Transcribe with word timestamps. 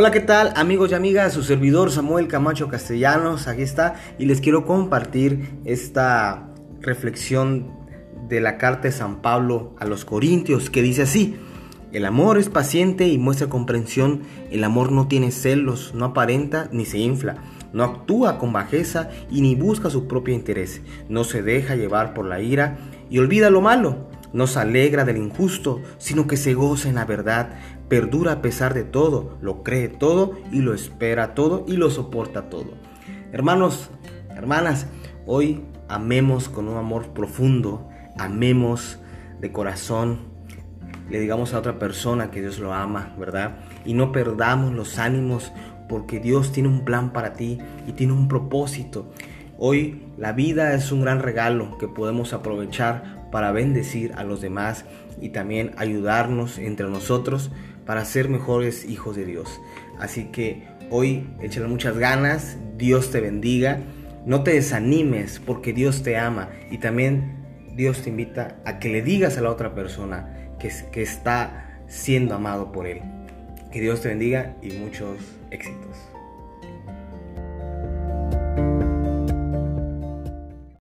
Hola, 0.00 0.12
¿qué 0.12 0.20
tal 0.20 0.52
amigos 0.54 0.92
y 0.92 0.94
amigas? 0.94 1.32
Su 1.32 1.42
servidor 1.42 1.90
Samuel 1.90 2.28
Camacho 2.28 2.68
Castellanos, 2.68 3.48
aquí 3.48 3.62
está, 3.62 3.96
y 4.16 4.26
les 4.26 4.40
quiero 4.40 4.64
compartir 4.64 5.58
esta 5.64 6.50
reflexión 6.80 7.72
de 8.28 8.40
la 8.40 8.58
carta 8.58 8.82
de 8.82 8.92
San 8.92 9.22
Pablo 9.22 9.74
a 9.80 9.86
los 9.86 10.04
Corintios, 10.04 10.70
que 10.70 10.82
dice 10.82 11.02
así, 11.02 11.34
el 11.90 12.04
amor 12.04 12.38
es 12.38 12.48
paciente 12.48 13.08
y 13.08 13.18
muestra 13.18 13.48
comprensión, 13.48 14.22
el 14.52 14.62
amor 14.62 14.92
no 14.92 15.08
tiene 15.08 15.32
celos, 15.32 15.92
no 15.96 16.04
aparenta 16.04 16.68
ni 16.70 16.86
se 16.86 16.98
infla, 16.98 17.38
no 17.72 17.82
actúa 17.82 18.38
con 18.38 18.52
bajeza 18.52 19.10
y 19.32 19.40
ni 19.40 19.56
busca 19.56 19.90
su 19.90 20.06
propio 20.06 20.32
interés, 20.32 20.80
no 21.08 21.24
se 21.24 21.42
deja 21.42 21.74
llevar 21.74 22.14
por 22.14 22.24
la 22.24 22.40
ira 22.40 22.78
y 23.10 23.18
olvida 23.18 23.50
lo 23.50 23.62
malo 23.62 24.07
no 24.32 24.46
se 24.46 24.60
alegra 24.60 25.04
del 25.04 25.16
injusto, 25.16 25.82
sino 25.98 26.26
que 26.26 26.36
se 26.36 26.54
goza 26.54 26.88
en 26.88 26.96
la 26.96 27.04
verdad, 27.04 27.54
perdura 27.88 28.32
a 28.32 28.42
pesar 28.42 28.74
de 28.74 28.84
todo, 28.84 29.38
lo 29.40 29.62
cree 29.62 29.88
todo 29.88 30.38
y 30.52 30.60
lo 30.60 30.74
espera 30.74 31.34
todo 31.34 31.64
y 31.66 31.72
lo 31.72 31.90
soporta 31.90 32.50
todo. 32.50 32.72
Hermanos, 33.32 33.90
hermanas, 34.30 34.86
hoy 35.26 35.62
amemos 35.88 36.48
con 36.48 36.68
un 36.68 36.76
amor 36.76 37.08
profundo, 37.08 37.88
amemos 38.18 38.98
de 39.40 39.52
corazón, 39.52 40.18
le 41.10 41.20
digamos 41.20 41.54
a 41.54 41.58
otra 41.58 41.78
persona 41.78 42.30
que 42.30 42.40
Dios 42.40 42.58
lo 42.58 42.74
ama, 42.74 43.14
¿verdad? 43.18 43.60
Y 43.84 43.94
no 43.94 44.12
perdamos 44.12 44.72
los 44.74 44.98
ánimos 44.98 45.52
porque 45.88 46.20
Dios 46.20 46.52
tiene 46.52 46.68
un 46.68 46.84
plan 46.84 47.12
para 47.12 47.32
ti 47.32 47.58
y 47.86 47.92
tiene 47.92 48.12
un 48.12 48.28
propósito. 48.28 49.10
Hoy 49.60 50.00
la 50.16 50.32
vida 50.32 50.72
es 50.74 50.92
un 50.92 51.02
gran 51.02 51.18
regalo 51.18 51.78
que 51.78 51.88
podemos 51.88 52.32
aprovechar 52.32 53.28
para 53.32 53.50
bendecir 53.50 54.12
a 54.14 54.22
los 54.22 54.40
demás 54.40 54.84
y 55.20 55.30
también 55.30 55.72
ayudarnos 55.76 56.58
entre 56.58 56.86
nosotros 56.88 57.50
para 57.84 58.04
ser 58.04 58.28
mejores 58.28 58.84
hijos 58.88 59.16
de 59.16 59.24
Dios. 59.24 59.60
Así 59.98 60.26
que 60.26 60.68
hoy 60.90 61.28
échale 61.42 61.66
muchas 61.66 61.98
ganas, 61.98 62.56
Dios 62.76 63.10
te 63.10 63.20
bendiga, 63.20 63.80
no 64.24 64.44
te 64.44 64.52
desanimes 64.52 65.40
porque 65.44 65.72
Dios 65.72 66.04
te 66.04 66.16
ama 66.16 66.50
y 66.70 66.78
también 66.78 67.44
Dios 67.74 68.02
te 68.02 68.10
invita 68.10 68.58
a 68.64 68.78
que 68.78 68.90
le 68.90 69.02
digas 69.02 69.38
a 69.38 69.40
la 69.40 69.50
otra 69.50 69.74
persona 69.74 70.52
que, 70.60 70.70
que 70.92 71.02
está 71.02 71.80
siendo 71.88 72.36
amado 72.36 72.70
por 72.70 72.86
Él. 72.86 73.02
Que 73.72 73.80
Dios 73.80 74.02
te 74.02 74.08
bendiga 74.08 74.54
y 74.62 74.70
muchos 74.74 75.18
éxitos. 75.50 76.17